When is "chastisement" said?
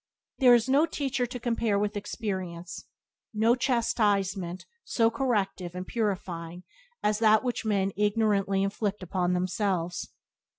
3.53-4.65